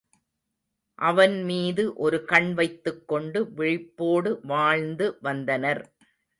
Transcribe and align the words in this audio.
அவன் 0.99 1.35
மீது 1.43 1.93
ஒரு 1.95 2.25
கண்வைத்துக் 2.25 3.03
கொண்டு 3.07 3.43
விழிப்போடு 3.57 4.33
வாழ்ந்து 4.45 5.17
வந்தனர். 5.21 5.83